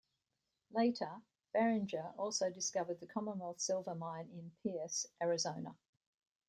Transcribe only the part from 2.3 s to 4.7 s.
discovered the Commonwealth Silver Mine in